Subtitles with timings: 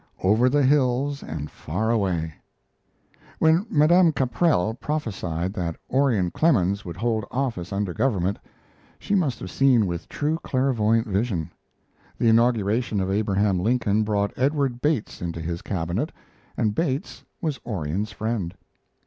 [0.23, 2.33] OVER THE HILLS AND FAR AWAY
[3.37, 8.39] When Madame Caprell prophesied that Orion Clemens would hold office under government,
[8.97, 11.51] she must have seen with true clairvoyant vision.
[12.17, 16.11] The inauguration of Abraham Lincoln brought Edward Bates into his Cabinet,
[16.57, 18.55] and Bates was Orion's friend.